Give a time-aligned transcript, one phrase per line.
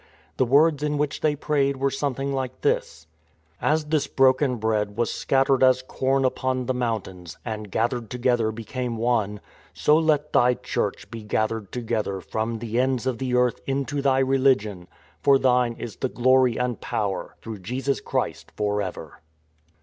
[0.37, 3.05] The words in which they prayed were something like these:"
[3.61, 8.97] As this broken bread was scattered as corn upon the mountains; and, gathered together^ became
[8.97, 9.41] one;"
[9.75, 14.17] So let Thy Church be gathered together from the ends of the earth into Thy
[14.17, 14.69] religion.
[14.71, 19.21] illO IN TRAINING "For Thine is the glory and power, through Jesus Christ, for ever."